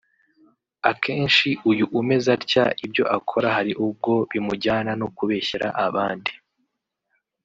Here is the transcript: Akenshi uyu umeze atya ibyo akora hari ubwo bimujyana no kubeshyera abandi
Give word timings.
Akenshi 0.91 1.49
uyu 1.71 1.85
umeze 1.99 2.27
atya 2.37 2.65
ibyo 2.85 3.03
akora 3.17 3.47
hari 3.57 3.71
ubwo 3.85 4.13
bimujyana 4.31 4.91
no 5.01 5.07
kubeshyera 5.15 5.67
abandi 5.85 6.31